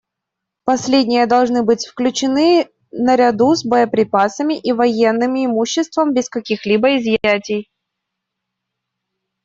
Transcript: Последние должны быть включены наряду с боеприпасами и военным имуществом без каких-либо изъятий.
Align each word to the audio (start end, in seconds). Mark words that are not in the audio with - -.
Последние 0.65 1.27
должны 1.27 1.61
быть 1.61 1.85
включены 1.85 2.69
наряду 2.91 3.53
с 3.53 3.63
боеприпасами 3.63 4.57
и 4.59 4.71
военным 4.71 5.35
имуществом 5.35 6.11
без 6.11 6.27
каких-либо 6.27 6.97
изъятий. 6.97 7.69